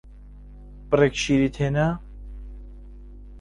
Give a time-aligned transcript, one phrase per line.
[0.89, 1.87] بڕێک شیرت هێنا؟